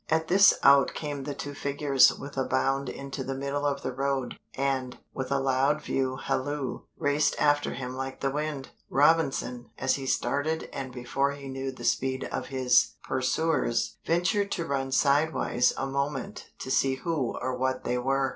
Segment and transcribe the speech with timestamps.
[0.09, 3.91] At this out came the two figures with a bound into the middle of the
[3.91, 8.69] road, and, with a loud view halloo, raced after him like the wind.
[8.89, 14.65] Robinson, as he started and before he knew the speed of his pursuers, ventured to
[14.65, 18.29] run sidewise a moment to see who or what they were.